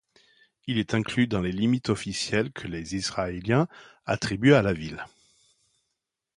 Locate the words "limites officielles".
1.51-2.51